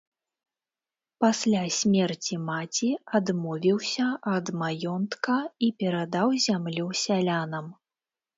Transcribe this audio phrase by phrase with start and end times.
[1.25, 5.37] Пасля смерці маці адмовіўся ад маёнтка
[5.69, 7.65] і перадаў зямлю сялянам.